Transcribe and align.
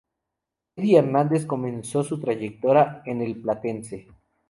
Eddie 0.77 0.97
Hernández 0.97 1.45
comenzó 1.45 2.01
su 2.03 2.19
trayectoria 2.19 3.03
en 3.05 3.21
el 3.21 3.39
Platense. 3.39 4.07